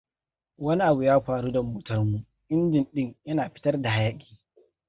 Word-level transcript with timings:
Wani 0.63 0.83
abu 0.83 1.03
ya 1.03 1.21
faru 1.25 1.51
da 1.51 1.61
motarmu; 1.61 2.25
Injin 2.49 2.87
din 2.93 3.15
yana 3.25 3.49
fitar 3.49 3.81
da 3.81 3.89
hayaki. 3.89 4.37